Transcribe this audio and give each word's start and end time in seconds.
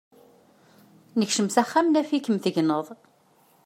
Nekcem 1.19 1.47
s 1.49 1.57
axxam, 1.61 1.87
naf-ikem 1.89 2.37
tegneḍ. 2.43 2.87